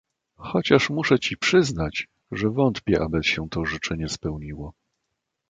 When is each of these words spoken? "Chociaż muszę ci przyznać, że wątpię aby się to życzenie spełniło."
"Chociaż 0.37 0.89
muszę 0.89 1.19
ci 1.19 1.37
przyznać, 1.37 2.07
że 2.31 2.49
wątpię 2.49 3.01
aby 3.01 3.23
się 3.23 3.49
to 3.49 3.65
życzenie 3.65 4.09
spełniło." 4.09 4.73